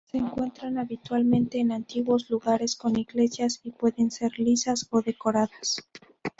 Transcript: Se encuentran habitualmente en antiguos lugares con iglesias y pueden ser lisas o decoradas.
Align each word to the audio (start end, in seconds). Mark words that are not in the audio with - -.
Se 0.11 0.17
encuentran 0.17 0.79
habitualmente 0.79 1.59
en 1.59 1.71
antiguos 1.71 2.27
lugares 2.31 2.75
con 2.75 2.97
iglesias 2.97 3.59
y 3.61 3.69
pueden 3.69 4.09
ser 4.09 4.31
lisas 4.39 4.87
o 4.89 5.03
decoradas. 5.03 5.85